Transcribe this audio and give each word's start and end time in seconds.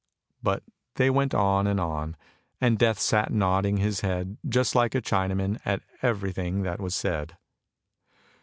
But 0.41 0.63
they 0.95 1.11
went 1.11 1.35
on 1.35 1.67
and 1.67 1.79
on, 1.79 2.17
and 2.59 2.79
Death 2.79 2.99
sat 2.99 3.31
nodding 3.31 3.77
his 3.77 3.99
head, 4.01 4.37
just 4.49 4.73
like 4.73 4.95
a 4.95 4.99
Chinaman, 5.03 5.61
at 5.63 5.83
every 6.01 6.31
thing 6.31 6.63
that 6.63 6.79
was 6.81 6.95
said. 6.95 7.37